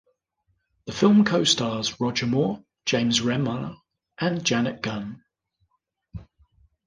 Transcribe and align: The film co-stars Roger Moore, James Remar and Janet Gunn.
The 0.87 0.93
film 0.93 1.25
co-stars 1.25 1.99
Roger 2.01 2.25
Moore, 2.25 2.63
James 2.87 3.19
Remar 3.21 3.77
and 4.19 4.43
Janet 4.43 4.81
Gunn. 4.81 5.21